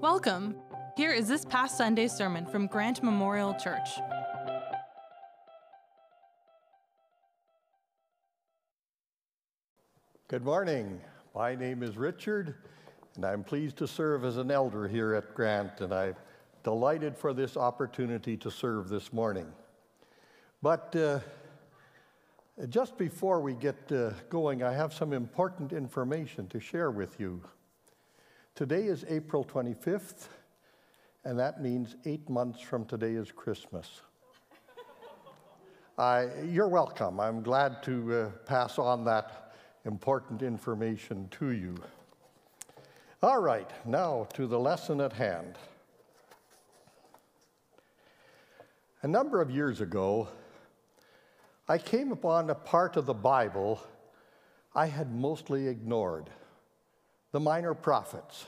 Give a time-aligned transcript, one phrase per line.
[0.00, 0.54] Welcome.
[0.96, 3.88] Here is this past Sunday's sermon from Grant Memorial Church.
[10.28, 11.00] Good morning.
[11.34, 12.54] My name is Richard,
[13.16, 16.14] and I'm pleased to serve as an elder here at Grant, and I'm
[16.62, 19.48] delighted for this opportunity to serve this morning.
[20.62, 21.18] But uh,
[22.68, 27.42] just before we get uh, going, I have some important information to share with you.
[28.58, 30.26] Today is April 25th,
[31.24, 34.00] and that means eight months from today is Christmas.
[35.96, 37.20] I, you're welcome.
[37.20, 39.52] I'm glad to uh, pass on that
[39.84, 41.76] important information to you.
[43.22, 45.54] All right, now to the lesson at hand.
[49.02, 50.26] A number of years ago,
[51.68, 53.80] I came upon a part of the Bible
[54.74, 56.28] I had mostly ignored
[57.32, 58.46] the minor prophets.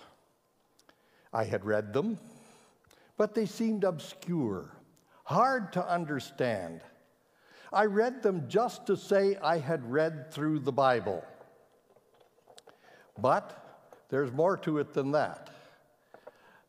[1.33, 2.19] I had read them,
[3.16, 4.71] but they seemed obscure,
[5.24, 6.80] hard to understand.
[7.73, 11.24] I read them just to say I had read through the Bible.
[13.19, 15.51] But there's more to it than that.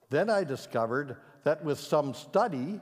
[0.09, 2.79] Then I discovered that with some study,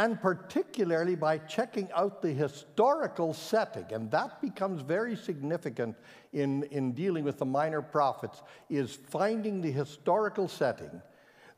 [0.00, 5.94] and particularly by checking out the historical setting, and that becomes very significant
[6.32, 11.02] in, in dealing with the minor prophets, is finding the historical setting.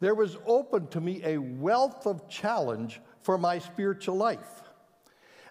[0.00, 4.62] There was open to me a wealth of challenge for my spiritual life.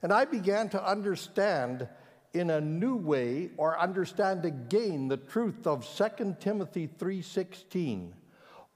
[0.01, 1.87] And I began to understand
[2.33, 8.11] in a new way or understand again the truth of 2 Timothy 3:16.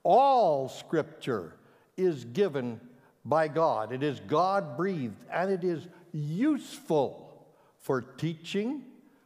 [0.02, 1.52] All scripture
[1.98, 2.80] is given
[3.28, 3.92] by God.
[3.92, 7.46] It is God breathed and it is useful
[7.78, 8.82] for teaching,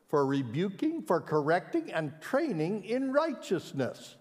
[0.09, 4.17] for rebuking, for correcting, and training in righteousness.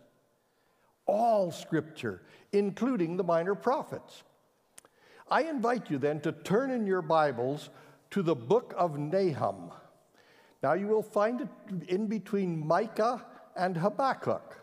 [1.06, 4.24] All scripture, including the minor prophets.
[5.30, 7.70] I invite you then to turn in your Bibles
[8.12, 9.72] to the book of Nahum.
[10.62, 11.50] Now you will find it
[11.88, 13.26] in between Micah
[13.56, 14.58] and Habakkuk,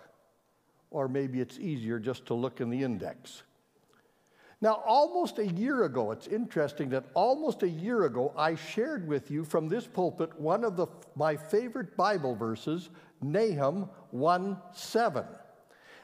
[0.90, 3.42] or maybe it's easier just to look in the index.
[4.66, 9.30] Now, almost a year ago, it's interesting that almost a year ago, I shared with
[9.30, 12.90] you from this pulpit one of the, my favorite Bible verses,
[13.22, 15.24] Nahum 1 7.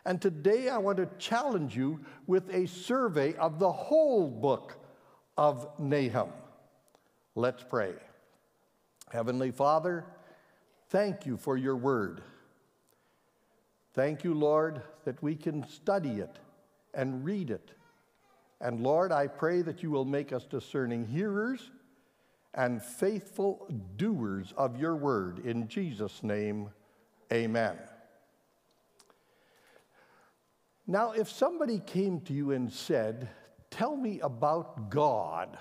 [0.05, 4.77] And today I want to challenge you with a survey of the whole book
[5.37, 6.31] of Nahum.
[7.34, 7.95] Let's pray.
[9.11, 10.05] Heavenly Father,
[10.89, 12.22] thank you for your word.
[13.93, 16.39] Thank you, Lord, that we can study it
[16.95, 17.72] and read it
[18.62, 21.71] and Lord, I pray that you will make us discerning hearers
[22.55, 25.41] and faithful doers of your word.
[25.41, 26.71] In Jesus' name,
[27.33, 27.77] amen.
[30.87, 33.28] Now, if somebody came to you and said,
[33.71, 35.59] Tell me about God,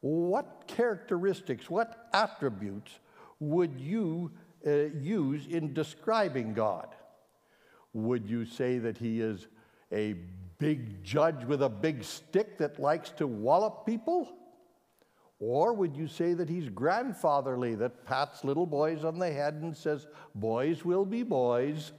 [0.00, 2.90] what characteristics, what attributes
[3.38, 4.32] would you
[4.66, 6.88] uh, use in describing God?
[7.92, 9.46] Would you say that he is
[9.92, 10.16] a
[10.60, 14.28] big judge with a big stick that likes to wallop people?
[15.40, 19.74] Or would you say that he's grandfatherly, that pats little boys on the head and
[19.74, 21.92] says, boys will be boys?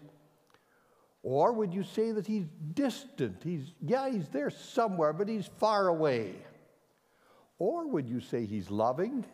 [1.24, 3.42] Or would you say that he's distant?
[3.44, 6.36] He's, yeah, he's there somewhere, but he's far away.
[7.58, 9.26] Or would you say he's loving,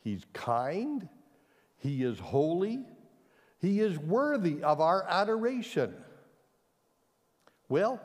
[0.00, 1.08] he's kind,
[1.76, 2.84] he is holy,
[3.60, 5.94] he is worthy of our adoration?
[7.68, 8.00] Well,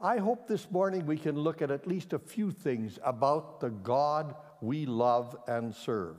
[0.00, 3.70] I hope this morning we can look at at least a few things about the
[3.70, 6.16] God we love and serve.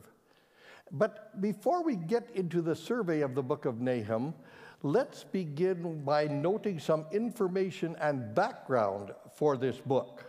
[0.92, 4.34] But before we get into the survey of the book of Nahum,
[4.82, 10.24] let's begin by noting some information and background for this book.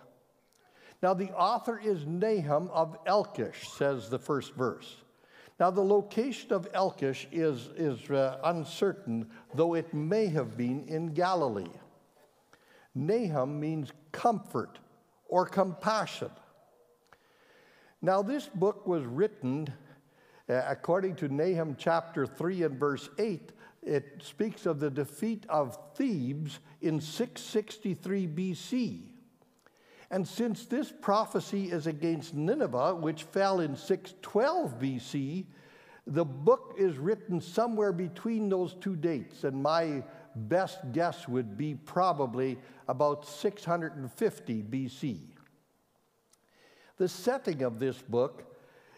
[1.02, 4.96] Now, the author is Nahum of Elkosh, says the first verse.
[5.60, 11.12] Now, the location of Elkosh is, is uh, uncertain, though it may have been in
[11.12, 11.70] Galilee.
[12.96, 14.78] Nahum means comfort
[15.28, 16.30] or compassion.
[18.00, 19.68] Now, this book was written
[20.48, 23.52] uh, according to Nahum chapter 3 and verse 8.
[23.82, 29.02] It speaks of the defeat of Thebes in 663 BC.
[30.10, 35.46] And since this prophecy is against Nineveh, which fell in 612 BC,
[36.06, 39.42] the book is written somewhere between those two dates.
[39.42, 40.04] And my
[40.36, 45.18] best guess would be probably about 650 BC.
[46.98, 48.44] The setting of this book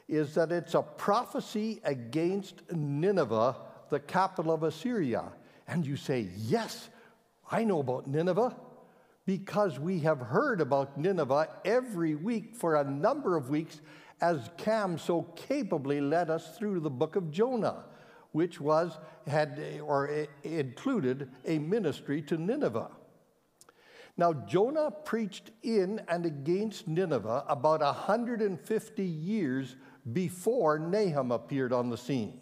[0.08, 3.56] is that it's a prophecy against Nineveh,
[3.90, 5.24] the capital of Assyria.
[5.66, 6.88] And you say, yes,
[7.50, 8.56] I know about Nineveh
[9.26, 13.80] because we have heard about Nineveh every week for a number of weeks
[14.20, 17.84] as Cam so capably led us through the book of Jonah,
[18.32, 22.90] which was had or included a ministry to Nineveh.
[24.16, 29.76] Now, Jonah preached in and against Nineveh about 150 years
[30.12, 32.40] before Nahum appeared on the scene.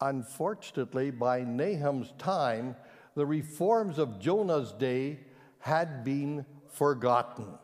[0.00, 2.74] Unfortunately, by Nahum's time,
[3.14, 5.20] the reforms of Jonah's day
[5.58, 7.58] had been forgotten.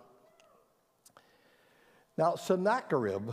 [2.19, 3.31] Now, Sennacherib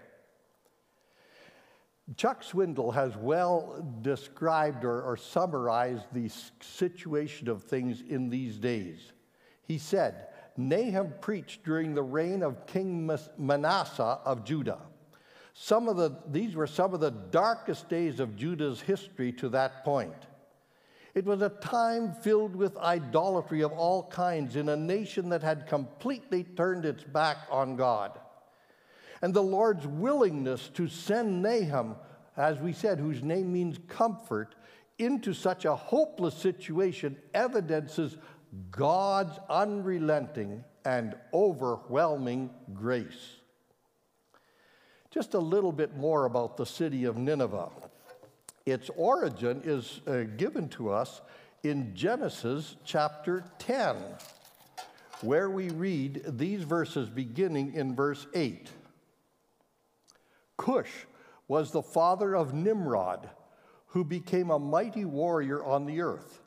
[2.17, 6.29] Chuck Swindoll has well described or, or, summarized the
[6.61, 9.13] situation of things in these days.
[9.63, 14.81] He said, Nahum preached during the reign of King Manasseh of Judah.
[15.53, 19.85] Some of the, these were some of the darkest days of Judah's history to that
[19.85, 20.27] point.
[21.21, 25.67] It was a time filled with idolatry of all kinds in a nation that had
[25.67, 28.19] completely turned its back on God.
[29.21, 31.97] And the Lord's willingness to send Nahum,
[32.39, 34.55] as we said, whose name means comfort,
[34.99, 38.17] into such a hopeless situation evidences
[38.71, 43.37] God's unrelenting and overwhelming grace.
[45.11, 47.69] Just a little bit more about the city of Nineveh.
[48.67, 51.21] Its origin is uh, given to us
[51.63, 53.97] in Genesis chapter 10,
[55.23, 58.71] where we read these verses beginning in verse 8.
[60.57, 61.07] Cush
[61.49, 63.29] was the father of Nimrod,
[63.87, 66.41] who became a mighty warrior on the earth.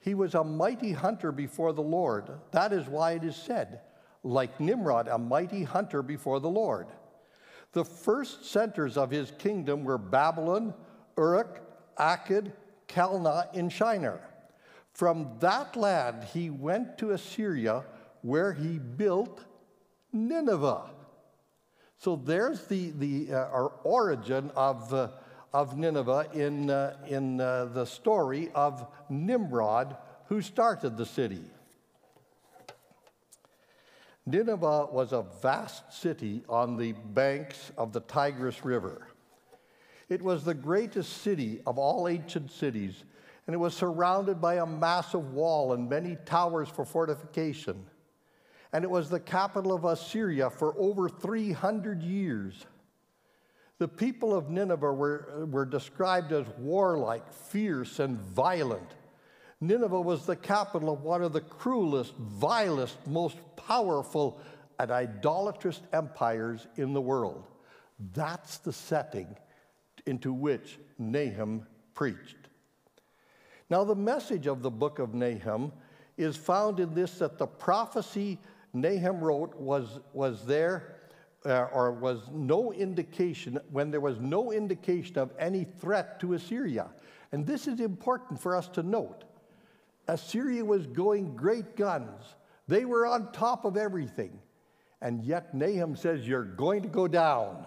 [0.00, 2.30] He was a mighty hunter before the Lord.
[2.52, 3.80] That is why it is said,
[4.22, 6.88] like Nimrod, a mighty hunter before the Lord.
[7.72, 10.74] The first centers of his kingdom were Babylon,
[11.20, 11.60] Uruk,
[11.98, 12.52] Akkad,
[12.88, 14.20] Calneh in Shinar.
[14.94, 17.84] From that land, he went to Assyria,
[18.22, 19.44] where he built
[20.12, 20.90] Nineveh.
[21.98, 25.08] So there's the, the uh, origin of, uh,
[25.52, 29.96] of Nineveh in, uh, in uh, the story of Nimrod,
[30.26, 31.44] who started the city.
[34.24, 39.09] Nineveh was a vast city on the banks of the Tigris River.
[40.10, 43.04] It was the greatest city of all ancient cities,
[43.46, 47.86] and it was surrounded by a massive wall and many towers for fortification.
[48.72, 52.66] And it was the capital of Assyria for over 300 years.
[53.78, 58.96] The people of Nineveh were, were described as warlike, fierce, and violent.
[59.60, 64.40] Nineveh was the capital of one of the cruelest, vilest, most powerful,
[64.80, 67.46] and idolatrous empires in the world.
[68.12, 69.36] That's the setting
[70.06, 72.36] into which Nahum preached.
[73.68, 75.72] Now, the message of the book of Nahum
[76.16, 78.38] is found in this that the prophecy
[78.72, 80.96] Nahum wrote was, was there,
[81.46, 86.88] uh, or was no indication, when there was no indication of any threat to Assyria.
[87.32, 89.24] And this is important for us to note.
[90.08, 92.34] Assyria was going great guns,
[92.66, 94.38] they were on top of everything.
[95.02, 97.64] And yet Nahum says, You're going to go down.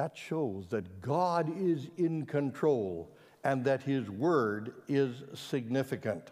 [0.00, 3.14] That shows that God is in control
[3.44, 6.30] and that his word is significant.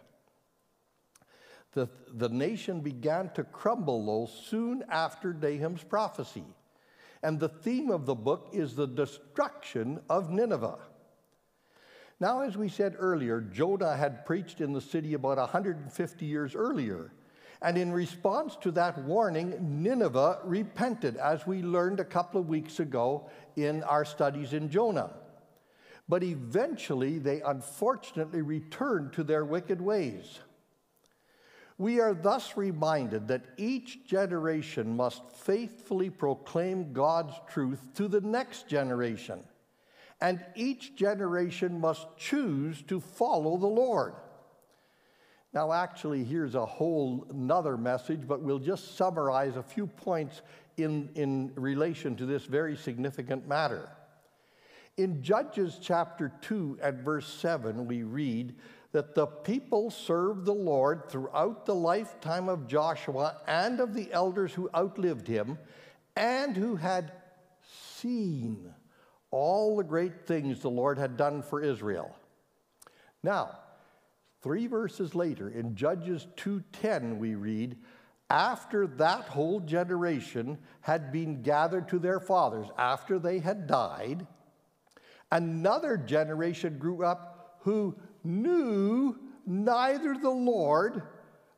[1.73, 6.47] The, the nation began to crumble, though, soon after Nahum's prophecy.
[7.23, 10.79] And the theme of the book is the destruction of Nineveh.
[12.21, 17.13] Now, as we said earlier, Jonah had preached in the city about 150 years earlier.
[17.61, 22.79] And in response to that warning, Nineveh repented, as we learned a couple of weeks
[22.79, 25.11] ago in our studies in Jonah.
[26.09, 30.41] but eventually they unfortunately returned to their wicked ways.
[31.77, 38.67] We are thus reminded that each generation must faithfully proclaim God's truth to the next
[38.67, 39.45] generation,
[40.21, 44.15] and each generation must choose to follow the Lord.
[45.53, 50.43] Now, actually, here's a whole another message, but we'll just summarize a few points
[50.77, 53.89] in, in relation to this very significant matter.
[54.99, 58.57] In Judges chapter 2 and verse 7, we read
[58.93, 64.53] that the people served the Lord throughout the lifetime of Joshua and of the elders
[64.53, 65.59] who outlived him
[66.17, 67.13] and who had
[67.97, 68.75] seen
[69.31, 72.17] all the great things the Lord had done for Israel.
[73.23, 73.59] Now,
[74.43, 77.77] 3 verses later in Judges 2:10 we read,
[78.31, 84.27] after that whole generation had been gathered to their fathers, after they had died,
[85.31, 91.03] Another generation grew up who knew neither the Lord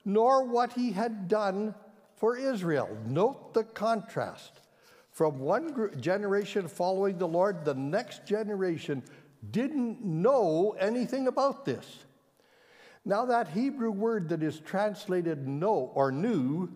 [0.04, 1.74] nor what he had done
[2.16, 2.88] for Israel.
[3.06, 4.60] Note the contrast.
[5.10, 9.02] From one generation following the Lord, the next generation
[9.50, 12.04] didn't know anything about this.
[13.04, 16.70] Now, that Hebrew word that is translated know or knew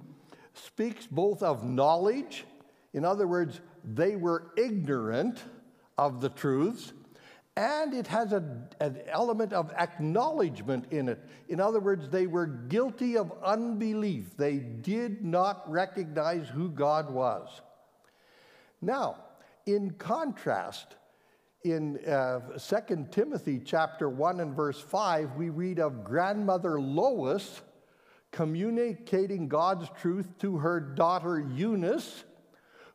[0.54, 2.44] speaks both of knowledge,
[2.92, 5.42] in other words, they were ignorant
[5.98, 6.92] of the truths,
[7.56, 8.42] and it has a,
[8.80, 11.20] an element of acknowledgement in it.
[11.48, 14.36] In other words, they were guilty of unbelief.
[14.36, 17.60] They did not recognize who God was.
[18.80, 19.16] Now,
[19.66, 20.96] in contrast,
[21.64, 27.62] in uh, 2 Timothy chapter 1 and verse 5, we read of grandmother Lois
[28.30, 32.24] communicating God's truth to her daughter Eunice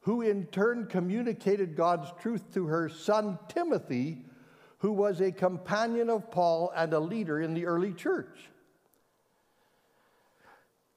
[0.02, 4.26] who in turn communicated God's truth to her son Timothy,
[4.80, 8.50] who was a companion of Paul and a leader in the early church.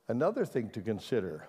[0.08, 1.48] Another thing to consider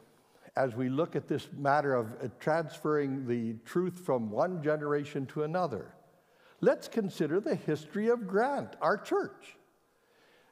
[0.56, 5.44] as we look at this matter of uh, transferring the truth from one generation to
[5.44, 5.96] another,
[6.64, 9.58] let's consider the history of Grant, our church.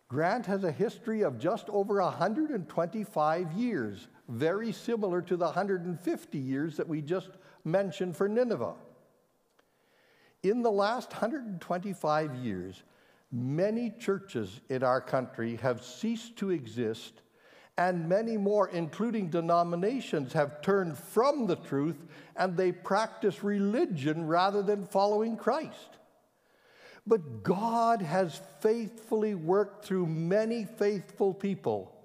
[0.10, 6.76] Grant has a history of just over 125 years, very similar to the 150 years
[6.76, 7.30] that we just
[7.64, 8.74] mentioned for Nineveh.
[10.44, 12.84] In the last 125 years,
[13.32, 17.22] many churches in our country have ceased to exist,
[17.78, 24.62] and many more, including denominations, have turned from the truth and they practice religion rather
[24.62, 26.00] than following Christ.
[27.06, 31.96] But God has faithfully worked through many faithful people,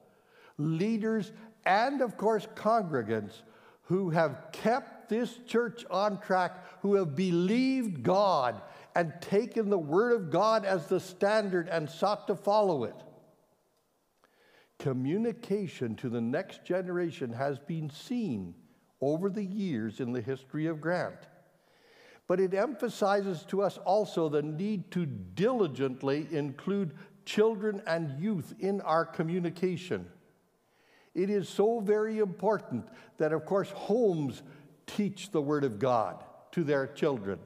[0.58, 1.32] leaders,
[1.64, 3.42] and of course, congregants
[3.82, 8.60] who have kept this church on track, who have believed God
[8.94, 12.96] and taken the Word of God as the standard and sought to follow it.
[14.78, 18.54] Communication to the next generation has been seen
[19.00, 21.28] over the years in the history of Grant
[22.28, 28.80] but it emphasizes to us also the need to diligently include children and youth in
[28.80, 30.06] our communication.
[31.14, 32.86] It is so very important
[33.18, 34.42] that, of course, homes
[34.86, 37.38] teach the Word of God to their children.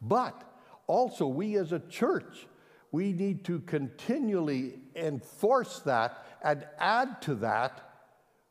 [0.00, 0.42] But
[0.86, 2.46] also, we as a church,
[2.90, 7.80] we need to continually enforce that and add to that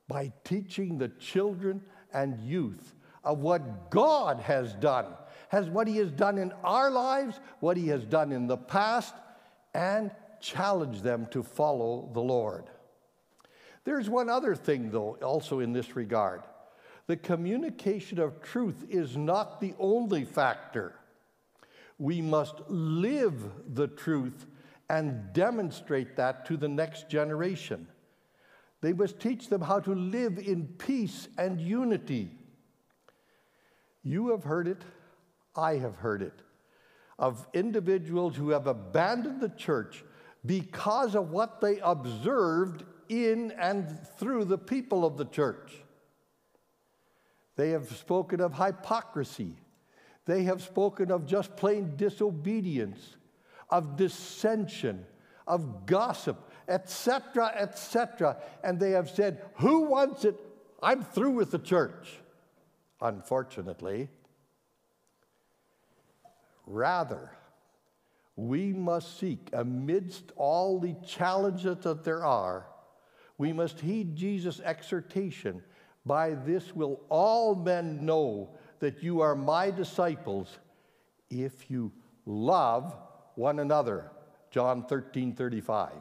[0.07, 1.81] by teaching the children
[2.13, 5.05] and youth of what God has done
[5.51, 9.13] has what He has done in our lives, what He has done in the past,
[9.73, 12.69] and challenge them to follow the Lord.
[13.83, 16.43] There's one other thing, though, also in this regard.
[17.07, 20.95] The communication of truth is not the only factor.
[21.99, 23.43] We must live
[23.73, 24.45] the truth
[24.89, 27.89] and demonstrate that to the next generation.
[28.79, 32.31] They must teach them how to live in peace and unity.
[34.01, 34.81] You have heard it
[35.55, 36.41] I have heard it
[37.21, 40.03] of individuals who have abandoned the church
[40.43, 45.71] because of what they observed in and through the people of the church.
[47.55, 49.55] They have spoken of hypocrisy.
[50.25, 53.17] They have spoken of just plain disobedience,
[53.69, 55.05] of dissension,
[55.45, 58.37] of gossip, etc., etc.
[58.63, 60.35] And they have said, Who wants it?
[60.81, 62.19] I'm through with the church.
[62.99, 64.09] Unfortunately,
[66.71, 67.31] Rather,
[68.37, 72.65] we must seek, amidst all the challenges that there are,
[73.37, 75.63] we must heed Jesus' exhortation
[76.05, 80.57] By this will all men know that you are my disciples
[81.29, 81.91] if you
[82.25, 82.95] love
[83.35, 84.09] one another.
[84.49, 85.91] John 13 35.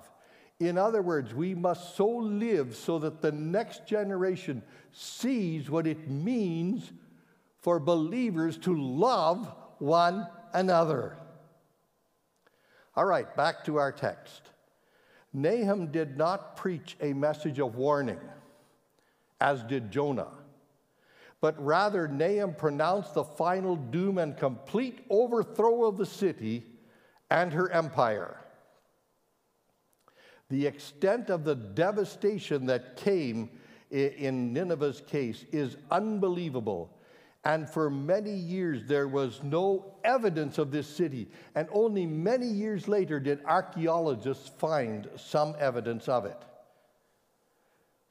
[0.61, 4.63] In other words, we must so live so that the next generation
[4.93, 6.93] sees what it means
[7.61, 11.17] for believers to love one another.
[12.97, 14.43] All right, back to our text.
[15.33, 18.19] Nahum did not preach a message of warning,
[19.41, 20.33] as did Jonah,
[21.41, 26.65] but rather Nahum pronounced the final doom and complete overthrow of the city
[27.31, 28.37] and her empire.
[30.49, 33.51] The extent of the devastation that came
[33.91, 36.91] in Nineveh's case is unbelievable.
[37.45, 41.29] And for many years, there was no evidence of this city.
[41.55, 46.37] And only many years later did archaeologists find some evidence of it.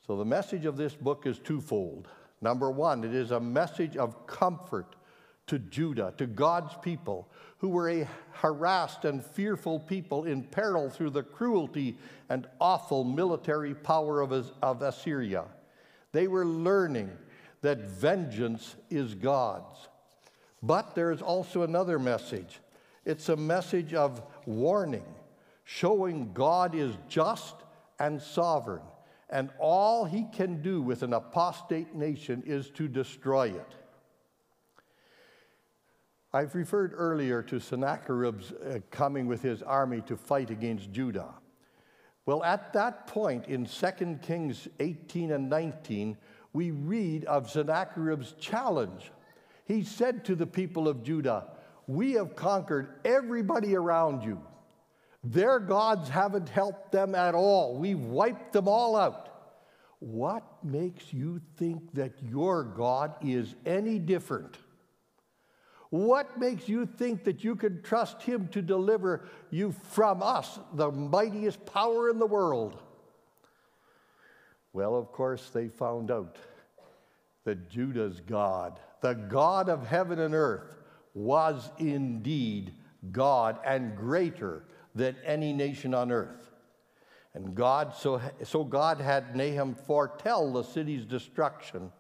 [0.08, 2.08] So, the message of this book is twofold.
[2.42, 4.96] Number one, it is a message of comfort
[5.46, 11.10] to Judah, to God's people, who were a harassed and fearful people in peril through
[11.12, 11.98] the cruelty
[12.30, 15.46] and awful military power of, Assyria.
[16.12, 17.12] They were learning
[17.62, 19.88] that vengeance is God's.
[20.62, 22.60] But there is also another message
[23.06, 25.16] it's a message of warning,
[25.64, 27.56] showing God is just
[27.98, 28.84] and sovereign,
[29.30, 33.76] and all he can do with an apostate nation is to destroy it.
[36.32, 41.34] I've referred earlier to Sennacherib's uh, coming with his army to fight against Judah.
[42.28, 46.16] Well, at that point in 2 Kings 18 and 19,
[46.54, 49.12] we read of Sennacherib's challenge.
[49.66, 51.48] He said to the people of Judah,
[51.88, 54.42] We have conquered everybody around you.
[55.24, 57.78] Their gods haven't helped them at all.
[57.78, 59.30] We've wiped them all out.
[60.00, 64.58] What makes you think that your God is any different?
[65.90, 70.92] What makes you think that you can trust Him to deliver you from us, the
[70.92, 72.82] mightiest power in the world?
[74.74, 76.38] Well, of course, they found out
[77.46, 80.78] that Judah's God, the God of heaven and earth,
[81.14, 82.74] was indeed
[83.12, 86.52] God and greater than any nation on earth.
[87.34, 91.92] And God, so, so God had Nahum foretell the city's destruction,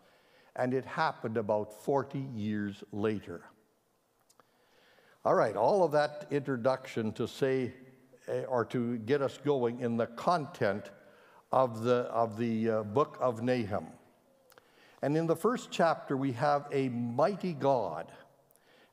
[0.55, 3.43] and it happened about 40 years later.
[5.25, 7.73] All right, all of that introduction to say,
[8.27, 10.89] eh, or to get us going in the content
[11.51, 13.87] of the, of the uh, book of Nahum.
[15.01, 18.11] And in the first chapter, we have a mighty God.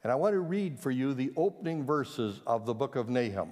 [0.03, 3.51] And I want to read for you the opening verses of the book of Nahum.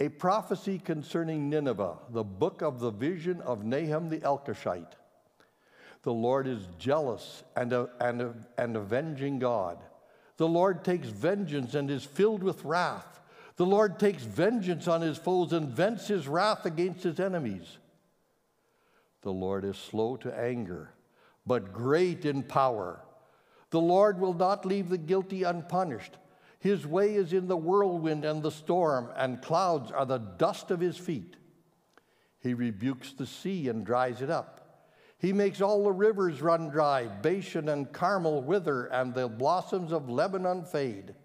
[0.00, 4.92] A prophecy concerning Nineveh, the book of the vision of Nahum the Elkoshite.
[6.02, 9.78] The Lord is jealous and, a, and, a, and avenging God.
[10.36, 13.20] The Lord takes vengeance and is filled with wrath.
[13.58, 17.78] The Lord takes vengeance on his foes and vents his wrath against his enemies.
[19.22, 20.94] The Lord is slow to anger,
[21.44, 23.00] but great in power.
[23.70, 26.18] The Lord will not leave the guilty unpunished.
[26.60, 30.78] His way is in the whirlwind and the storm, and clouds are the dust of
[30.78, 31.34] his feet.
[32.38, 34.86] He rebukes the sea and dries it up.
[35.18, 40.08] He makes all the rivers run dry, Bashan and Carmel wither, and the blossoms of
[40.08, 41.16] Lebanon fade.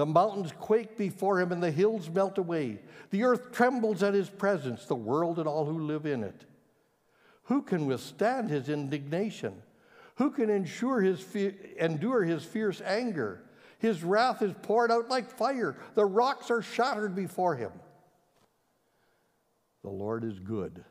[0.00, 2.78] The mountains quake before him and the hills melt away.
[3.10, 6.46] The earth trembles at his presence, the world and all who live in it.
[7.42, 9.60] Who can withstand his indignation?
[10.14, 11.22] Who can endure his,
[11.78, 13.42] endure his fierce anger?
[13.78, 15.76] His wrath is poured out like fire.
[15.94, 17.72] The rocks are shattered before him.
[19.82, 20.82] The Lord is good,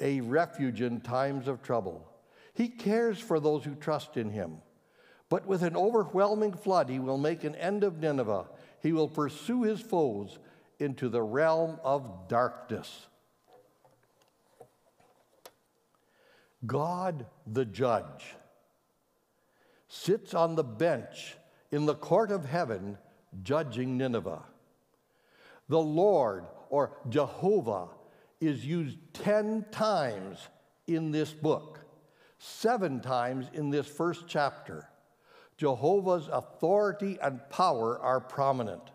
[0.00, 2.04] a refuge in times of trouble.
[2.52, 4.56] He cares for those who trust in him.
[5.28, 8.46] But with an overwhelming flood, he will make an end of Nineveh.
[8.82, 10.38] He will pursue his foes
[10.78, 13.06] into the realm of darkness.
[16.66, 18.34] God, the judge,
[19.88, 21.36] sits on the bench
[21.70, 22.98] in the court of heaven
[23.42, 24.42] judging Nineveh.
[25.68, 27.88] The Lord, or Jehovah,
[28.40, 30.38] is used 10 times
[30.86, 31.80] in this book,
[32.38, 34.88] seven times in this first chapter.
[35.58, 38.92] Jehovah's authority and power are prominent.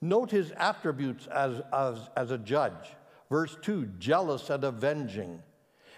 [0.00, 2.94] Note his attributes as, as, as a judge.
[3.28, 5.42] Verse 2 jealous and avenging.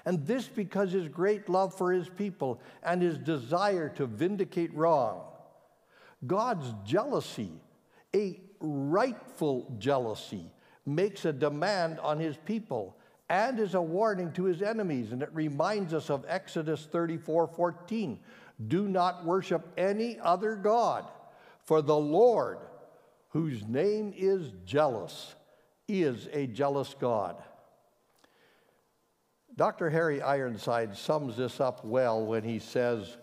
[0.04, 5.22] And this because his great love for his people and his desire to vindicate wrong.
[6.26, 7.52] God's jealousy,
[8.14, 10.50] a rightful jealousy,
[10.84, 12.96] makes a demand on his people
[13.28, 15.12] and is a warning to his enemies.
[15.12, 18.18] And it reminds us of Exodus 34 14
[18.68, 21.06] do not worship any other God,
[21.64, 22.58] For the Lord,
[23.30, 25.34] whose name is jealous,
[25.88, 27.36] is a jealous God.
[29.54, 29.90] Dr.
[29.90, 33.16] Harry Ironside sums this up well when he says,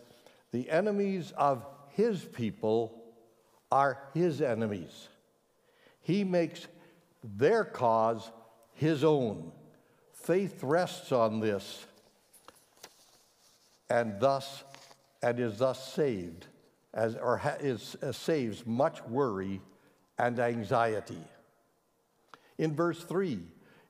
[0.52, 3.04] The enemies of his people
[3.72, 5.10] are his enemies.
[6.02, 6.68] He makes
[7.24, 8.32] their cause
[8.74, 9.52] his own.
[10.14, 11.86] Faith rests on this
[13.90, 14.64] and thus
[15.22, 16.48] and is thus saved
[16.94, 19.62] as or ha, is, uh, saves much worry
[20.18, 21.24] and anxiety.
[22.58, 23.40] In verse 3,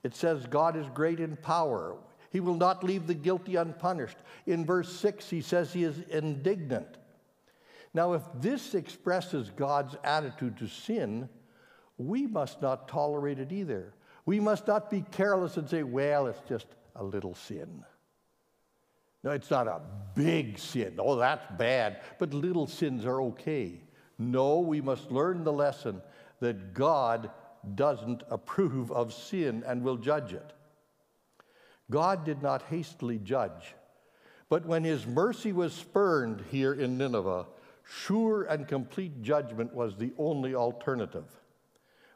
[0.03, 1.97] it says God is great in power.
[2.31, 4.17] He will not leave the guilty unpunished.
[4.45, 6.97] In verse 6, he says he is indignant.
[7.93, 11.27] Now, if this expresses God's attitude to sin,
[11.97, 13.93] we must not tolerate it either.
[14.25, 17.83] We must not be careless and say, well, it's just a little sin.
[19.23, 19.81] No, it's not a
[20.15, 20.95] big sin.
[20.97, 22.01] Oh, that's bad.
[22.19, 23.81] But little sins are okay.
[24.17, 26.01] No, we must learn the lesson
[26.39, 27.29] that God
[27.75, 30.53] doesn't approve of sin and will judge it.
[31.91, 33.75] God did not hastily judge,
[34.47, 37.47] but when his mercy was spurned here in Nineveh,
[37.83, 41.25] sure and complete judgment was the only alternative.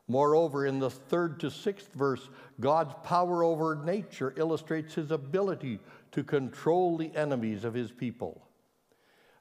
[0.07, 5.79] Moreover, in the third to sixth verse, God's power over nature illustrates his ability
[6.13, 8.47] to control the enemies of his people.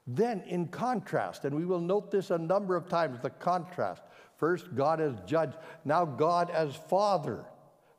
[0.05, 4.03] Then, in contrast, and we will note this a number of times the contrast.
[4.35, 5.53] First, God as judge,
[5.85, 7.45] now, God as father.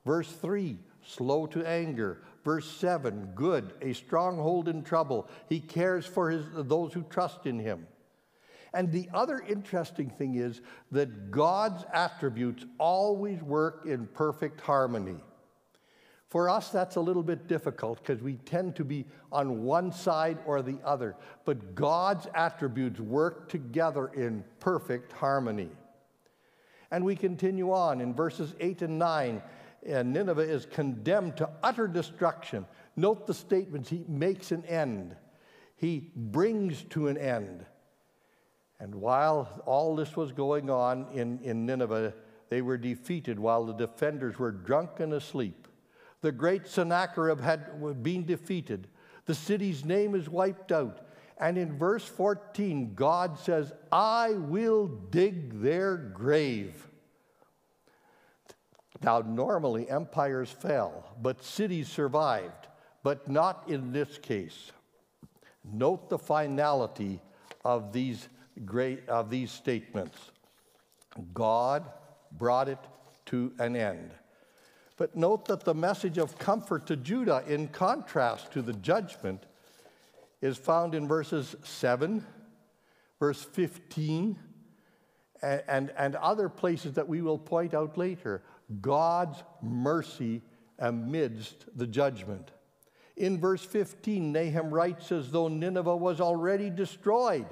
[0.05, 2.23] Verse 3, slow to anger.
[2.45, 5.29] Verse 7, good, a stronghold in trouble.
[5.49, 7.87] He cares for his, those who trust in him.
[8.75, 10.61] And the other interesting thing is
[10.91, 15.17] that God's attributes always work in perfect harmony.
[16.35, 20.39] For us, that's a little bit difficult because we tend to be on one side
[20.47, 21.15] or the other.
[21.45, 25.71] But God's attributes work together in perfect harmony.
[26.91, 29.43] And we continue on in verses 8 and 9.
[29.87, 32.67] And Nineveh is condemned to utter destruction.
[32.97, 33.89] Note the statements.
[33.89, 35.15] He makes an end,
[35.77, 37.65] he brings to an end.
[38.81, 42.13] And while all this was going on in, in Nineveh,
[42.49, 45.69] they were defeated while the defenders were drunk and asleep.
[46.25, 48.89] The great Sennacherib had been defeated.
[49.27, 51.07] The city's name is wiped out.
[51.37, 56.89] And in verse 14, God says, I will dig their grave.
[59.03, 62.69] Now, normally empires fell, but cities survived,
[63.03, 64.73] but not in this case.
[65.63, 67.21] Note the finality
[67.67, 68.31] of these
[68.65, 70.17] great of these statements.
[71.35, 71.85] God
[72.33, 72.81] brought it
[73.27, 74.15] to an end.
[74.97, 79.45] But note that the message of comfort to Judah, in contrast to the judgment,
[80.41, 82.25] is found in verses 7,
[83.19, 84.39] verse 15,
[85.43, 88.43] and, and, and other places that we will point out later.
[88.81, 90.43] God's mercy
[90.79, 92.51] amidst the judgment.
[93.17, 97.47] In verse 15, Nahum writes as though Nineveh was already destroyed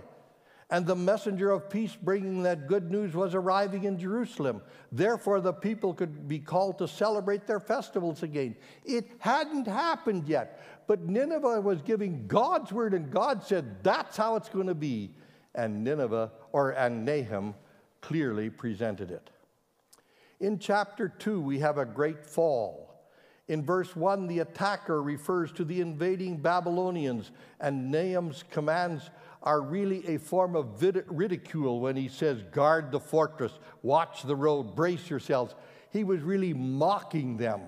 [0.72, 4.62] and the messenger of peace bringing that good news was arriving in Jerusalem.
[4.90, 8.56] Therefore, the people could be called to celebrate their festivals again.
[8.82, 14.36] It hadn't happened yet, but Nineveh was giving God's word, and God said, That's how
[14.36, 15.10] it's going to be.
[15.54, 17.54] And Nineveh, or and Nahum,
[18.00, 19.28] clearly presented it.
[20.40, 22.92] In chapter 2, we have a great fall.
[23.46, 27.30] In verse 1, the attacker refers to the invading Babylonians,
[27.60, 29.10] and Nahum's commands
[29.42, 33.52] are really a form of ridicule when he says, Guard the fortress,
[33.82, 35.54] watch the road, brace yourselves.
[35.90, 37.60] He was really mocking them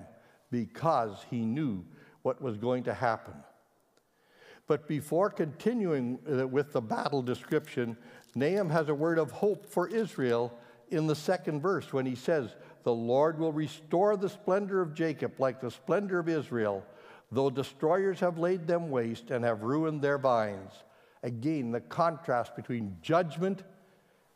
[0.51, 1.83] because he knew
[2.21, 3.33] what was going to happen.
[4.67, 7.97] But before continuing uh, with the battle description,
[8.33, 10.57] Nahum has a word of hope for Israel
[10.89, 15.39] in the second verse when he says, The Lord will restore the splendor of Jacob
[15.39, 16.83] like the splendor of Israel,
[17.31, 20.71] though destroyers have laid them waste and have ruined their vines.
[21.25, 23.63] Again, the contrast between judgment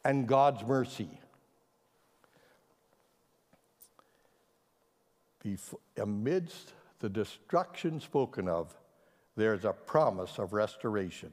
[0.03, 1.19] and God's mercy.
[5.97, 8.75] Amidst the destruction spoken of,
[9.37, 11.31] there's a promise of restoration.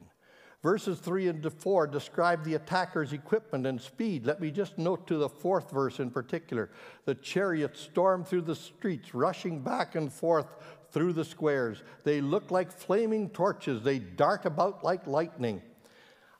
[0.61, 4.27] Verses 3 and 4 describe the attacker's equipment and speed.
[4.27, 6.69] Let me just note to the fourth verse in particular
[7.05, 10.55] the chariots storm through the streets, rushing back and forth
[10.91, 11.83] through the squares.
[12.03, 15.61] They look like flaming torches, they dart about like lightning.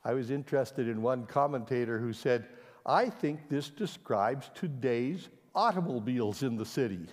[0.03, 2.47] I was interested in one commentator who said,
[2.85, 7.07] I think this describes today's automobiles in the city.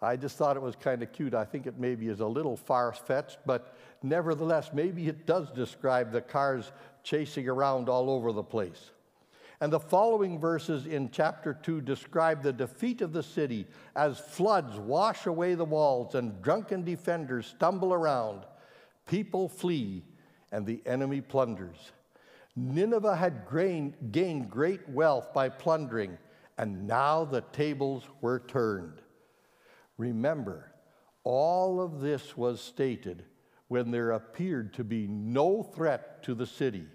[0.00, 1.34] I just thought it was kind of cute.
[1.34, 6.12] I think it maybe is a little far fetched, but nevertheless, maybe it does describe
[6.12, 8.90] the cars chasing around all over the place.
[9.60, 14.78] And the following verses in chapter 2 describe the defeat of the city as floods
[14.78, 18.44] wash away the walls and drunken defenders stumble around.
[19.06, 20.04] People flee
[20.50, 21.92] and the enemy plunders.
[22.56, 23.46] Nineveh had
[24.12, 26.18] gained great wealth by plundering,
[26.56, 29.00] and now the tables were turned.
[29.98, 30.72] Remember,
[31.24, 33.24] all of this was stated
[33.68, 36.86] when there appeared to be no threat to the city.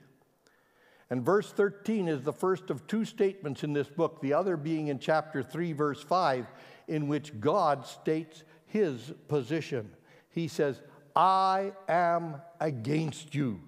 [1.09, 4.87] And verse 13 is the first of two statements in this book, the other being
[4.87, 6.45] in chapter 3, verse 5,
[6.87, 9.89] in which God states his position.
[10.29, 10.81] He says,
[11.15, 13.59] I am against you.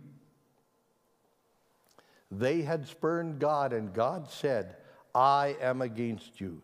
[2.29, 4.77] They had spurned God, and God said,
[5.13, 6.61] I am against you.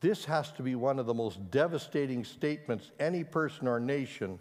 [0.00, 4.40] This has to be one of the most devastating statements any person or nation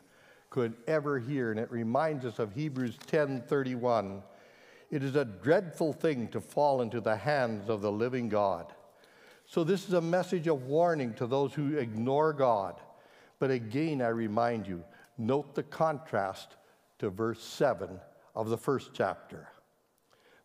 [0.49, 4.23] could ever hear, and it reminds us of Hebrews 10:31
[4.91, 8.73] it is a dreadful thing to fall into the hands of the living God.
[9.45, 12.80] So, this is a message of warning to those who ignore God.
[13.39, 14.84] But again, I remind you
[15.17, 16.56] note the contrast
[16.99, 17.99] to verse 7
[18.36, 19.47] of the first chapter.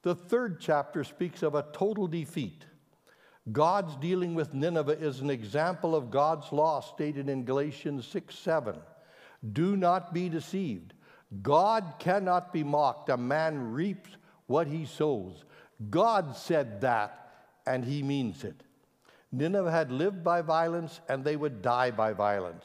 [0.02, 2.64] The third chapter speaks of a total defeat.
[3.50, 8.76] God's dealing with Nineveh is an example of God's law stated in Galatians 6 7.
[9.52, 10.94] Do not be deceived.
[11.42, 13.10] God cannot be mocked.
[13.10, 14.10] A man reaps
[14.46, 15.44] what he sows.
[15.90, 17.32] God said that,
[17.66, 18.62] and he means it.
[19.32, 22.64] Nineveh had lived by violence, and they would die by violence.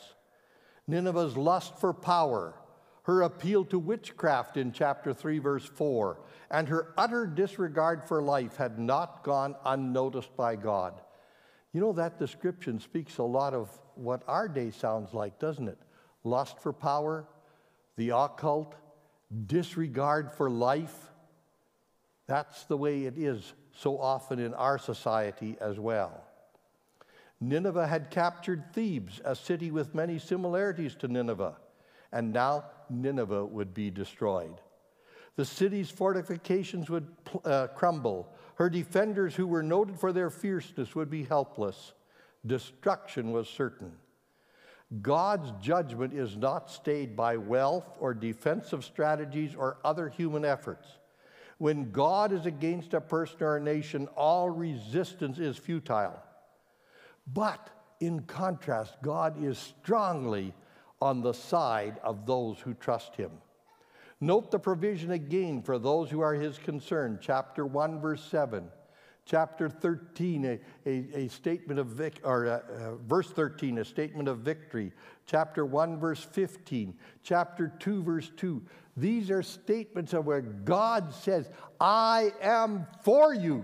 [0.88, 2.56] Nineveh's lust for power,
[3.04, 6.20] her appeal to witchcraft in chapter 3, verse 4,
[6.52, 11.02] and her utter disregard for life had not gone unnoticed by God.
[11.74, 15.80] You know, that description speaks a lot of what our day sounds like, doesn't it?
[16.24, 17.26] Lust for power,
[17.96, 18.76] the occult,
[19.48, 21.11] disregard for life.
[22.32, 26.24] That's the way it is so often in our society as well.
[27.42, 31.58] Nineveh had captured Thebes, a city with many similarities to Nineveh,
[32.14, 34.62] and now Nineveh would be destroyed.
[35.36, 37.06] The city's fortifications would
[37.44, 38.34] uh, crumble.
[38.56, 41.92] Her defenders, who were noted for their fierceness, would be helpless.
[42.48, 43.92] Destruction was certain.
[45.02, 50.88] God's judgment is not stayed by wealth or defensive strategies or other human efforts.
[51.62, 56.20] When God is against a person or a nation, all resistance is futile.
[57.32, 57.70] But
[58.00, 60.56] in contrast, God is strongly
[61.00, 63.30] on the side of those who trust Him.
[64.20, 67.20] Note the provision again for those who are His concern.
[67.22, 68.68] Chapter 1, verse 7.
[69.32, 74.28] Chapter 13, a, a, a statement of vic, or uh, uh, verse 13, a statement
[74.28, 74.92] of victory.
[75.26, 76.94] Chapter 1, verse 15.
[77.24, 78.62] Chapter 2, verse 2.
[78.98, 83.64] These are statements of where God says, I am for you.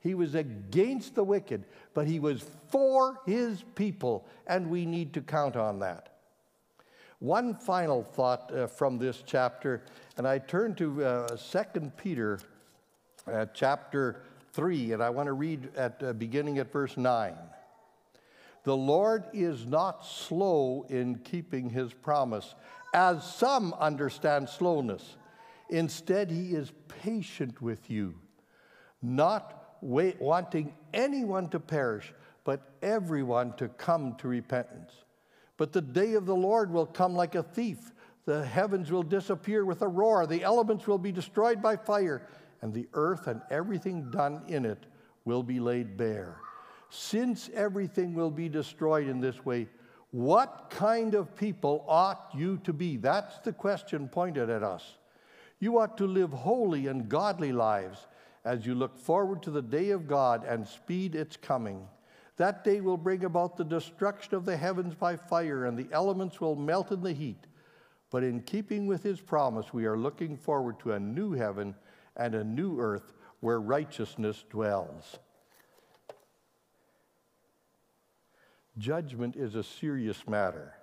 [0.00, 5.20] He was against the wicked, but he was for his people, and we need to
[5.20, 6.20] count on that.
[7.18, 9.82] One final thought uh, from this chapter,
[10.16, 12.40] and I turn to uh, 2 Peter
[13.30, 14.22] uh, chapter
[14.56, 17.34] 3, and I want to read at uh, beginning at verse 9.
[18.64, 22.54] The Lord is not slow in keeping his promise,
[22.92, 25.16] as some understand slowness.
[25.68, 28.14] Instead, he is patient with you,
[29.02, 34.92] not wait, wanting anyone to perish, but everyone to come to repentance.
[35.58, 37.92] But the day of the Lord will come like a thief.
[38.24, 42.26] The heavens will disappear with a roar, the elements will be destroyed by fire,
[42.62, 44.86] and the earth and everything done in it
[45.24, 46.36] will be laid bare.
[46.88, 49.68] Since everything will be destroyed in this way,
[50.10, 52.96] what kind of people ought you to be?
[52.96, 54.96] That's the question pointed at us.
[55.58, 58.06] You ought to live holy and godly lives
[58.44, 61.86] as you look forward to the day of God and speed its coming.
[62.36, 66.40] That day will bring about the destruction of the heavens by fire, and the elements
[66.40, 67.46] will melt in the heat.
[68.10, 71.74] But in keeping with his promise, we are looking forward to a new heaven
[72.16, 75.18] and a new earth where righteousness dwells.
[78.78, 80.74] Judgment is a serious matter.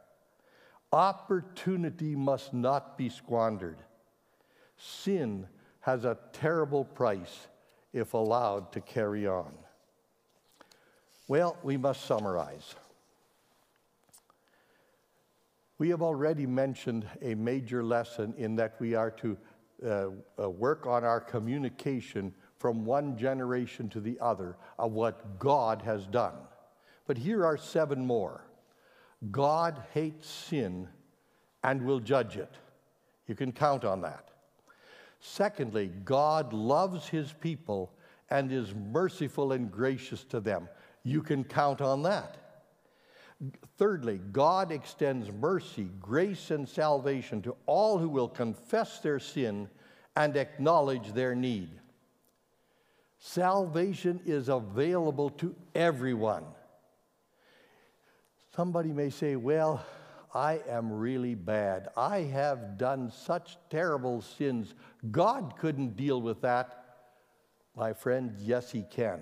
[0.91, 3.77] Opportunity must not be squandered.
[4.77, 5.47] Sin
[5.81, 7.47] has a terrible price
[7.91, 9.53] if allowed to carry on.
[11.27, 12.75] Well, we must summarize.
[15.77, 19.37] We have already mentioned a major lesson in that we are to
[19.85, 20.07] uh,
[20.39, 26.05] uh, work on our communication from one generation to the other of what God has
[26.07, 26.35] done.
[27.05, 28.45] But here are seven more.
[29.31, 30.87] God hates sin
[31.63, 32.53] and will judge it.
[33.27, 34.29] You can count on that.
[35.19, 37.93] Secondly, God loves his people
[38.29, 40.67] and is merciful and gracious to them.
[41.03, 42.42] You can count on that.
[43.77, 49.69] Thirdly, God extends mercy, grace, and salvation to all who will confess their sin
[50.15, 51.69] and acknowledge their need.
[53.19, 56.43] Salvation is available to everyone.
[58.55, 59.83] Somebody may say, Well,
[60.33, 61.89] I am really bad.
[61.95, 64.75] I have done such terrible sins.
[65.11, 66.83] God couldn't deal with that.
[67.75, 69.21] My friend, yes, He can.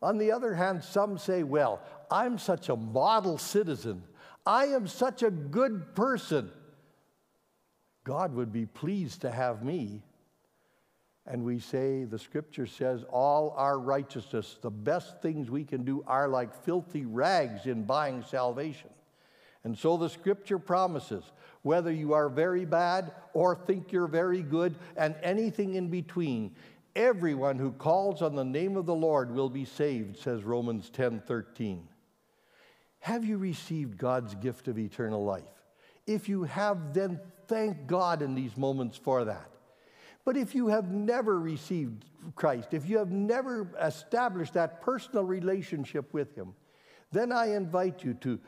[0.00, 4.02] On the other hand, some say, Well, I'm such a model citizen.
[4.46, 6.50] I am such a good person.
[8.04, 10.02] God would be pleased to have me.
[11.26, 16.02] And we say, the scripture says, all our righteousness, the best things we can do,
[16.06, 18.88] are like filthy rags in buying salvation.
[19.64, 21.24] And so the scripture promises
[21.62, 26.54] whether you are very bad or think you're very good and anything in between,
[26.96, 31.20] everyone who calls on the name of the Lord will be saved, says Romans 10
[31.26, 31.86] 13.
[33.00, 35.44] Have you received God's gift of eternal life?
[36.06, 39.50] If you have, then thank God in these moments for that.
[40.24, 46.12] But if you have never received Christ, if you have never established that personal relationship
[46.12, 46.54] with Him,
[47.12, 48.38] then I invite you to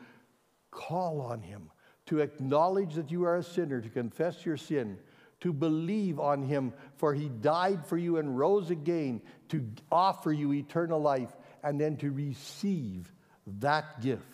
[0.69, 1.71] call on Him,
[2.07, 4.99] to acknowledge that you are a sinner, to confess your sin,
[5.39, 10.53] to believe on Him, for He died for you and rose again to offer you
[10.53, 13.11] eternal life, and then to receive
[13.59, 14.30] that gift.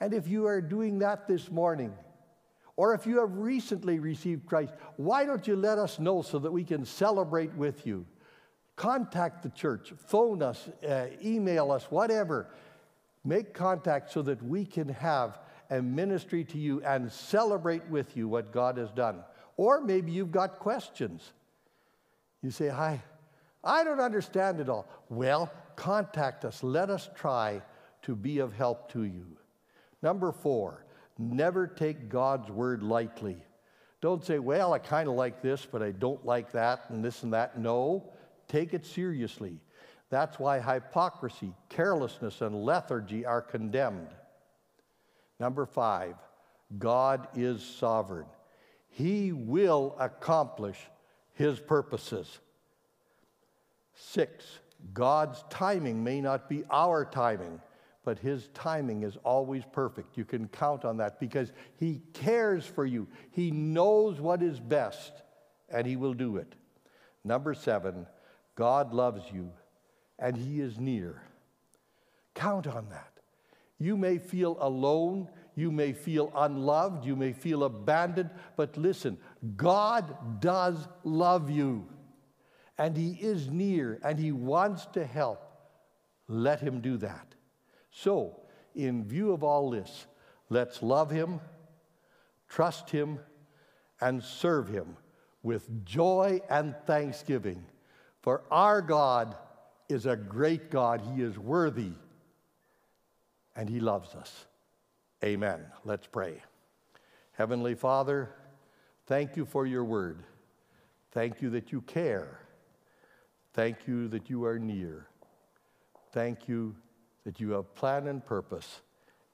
[0.00, 1.92] And if you are doing that this morning,
[2.76, 6.52] or if you have recently received Christ, why don't you let us know so that
[6.52, 8.06] we can celebrate with you?
[8.76, 12.46] Contact the church, phone us, uh, email us, whatever.
[13.24, 18.28] Make contact so that we can have a ministry to you and celebrate with you
[18.28, 19.24] what God has done.
[19.56, 21.32] Or maybe you've got questions.
[22.42, 23.02] You say, I,
[23.64, 24.88] I don't understand it all.
[25.08, 26.62] Well, contact us.
[26.62, 27.60] Let us try
[28.02, 29.37] to be of help to you.
[30.02, 30.84] Number four,
[31.18, 33.42] never take God's word lightly.
[34.00, 37.24] Don't say, well, I kind of like this, but I don't like that and this
[37.24, 37.58] and that.
[37.58, 38.12] No,
[38.46, 39.58] take it seriously.
[40.10, 44.08] That's why hypocrisy, carelessness, and lethargy are condemned.
[45.40, 46.14] Number five,
[46.78, 48.26] God is sovereign.
[48.88, 50.78] He will accomplish
[51.34, 52.38] his purposes.
[53.94, 54.44] Six,
[54.94, 57.60] God's timing may not be our timing
[58.08, 60.16] but his timing is always perfect.
[60.16, 63.06] You can count on that because he cares for you.
[63.32, 65.12] He knows what is best,
[65.68, 66.54] and he will do it.
[67.22, 68.06] Number seven,
[68.54, 69.50] God loves you,
[70.18, 71.20] and he is near.
[72.34, 73.12] Count on that.
[73.78, 79.18] You may feel alone, you may feel unloved, you may feel abandoned, but listen,
[79.54, 81.86] God does love you,
[82.78, 85.44] and he is near, and he wants to help.
[86.26, 87.34] Let him do that.
[87.90, 88.40] So,
[88.74, 90.06] in view of all this,
[90.50, 91.40] let's love Him,
[92.48, 93.18] trust Him,
[94.00, 94.96] and serve Him
[95.42, 97.64] with joy and thanksgiving.
[98.20, 99.36] For our God
[99.88, 101.00] is a great God.
[101.14, 101.92] He is worthy,
[103.56, 104.46] and He loves us.
[105.24, 105.64] Amen.
[105.84, 106.42] Let's pray.
[107.32, 108.30] Heavenly Father,
[109.06, 110.22] thank you for your word.
[111.12, 112.40] Thank you that you care.
[113.54, 115.06] Thank you that you are near.
[116.12, 116.76] Thank you
[117.28, 118.80] that you have plan and purpose,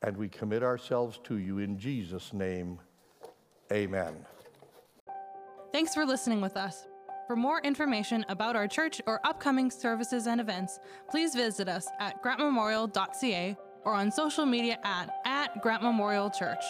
[0.03, 2.81] and we commit ourselves to you in Jesus' name.
[3.71, 4.17] Amen.
[5.73, 6.89] Thanks for listening with us.
[7.29, 12.21] For more information about our church or upcoming services and events, please visit us at
[12.21, 15.63] grantmemorial.ca or on social media at, at
[16.37, 16.65] Church.